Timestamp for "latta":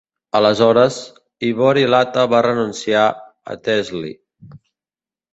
1.93-2.23